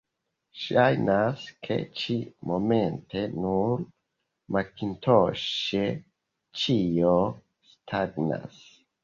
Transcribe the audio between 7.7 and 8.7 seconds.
stagnas.